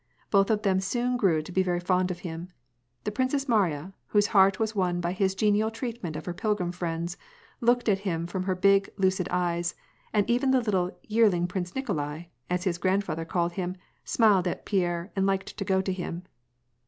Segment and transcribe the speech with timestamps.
[0.31, 2.49] Both of them soon grew to be very fond of him.
[3.03, 7.17] The Princess Mariya, whose heart was won by his genial treatment of her pilgrim friends,
[7.59, 9.75] looked at him from her big, lucid eyes,
[10.11, 15.11] and even the little" yearling Prince Nikolai," as his grandfather called him, smiled at Pierre
[15.15, 16.23] and liked to go to him.